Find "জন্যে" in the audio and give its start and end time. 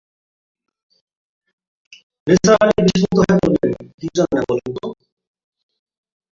4.17-4.41